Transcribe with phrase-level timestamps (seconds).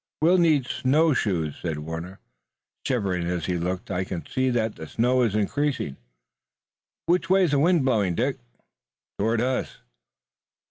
[0.19, 2.19] "We'll need snow shoes," said Warner,
[2.87, 3.91] shivering as he looked.
[3.91, 5.95] "I can see that the snow is increasing.
[7.05, 8.37] Which way is the wind blowing, Dick?"
[9.19, 9.77] "Toward us."